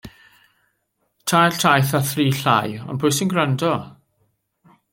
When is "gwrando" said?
3.35-3.73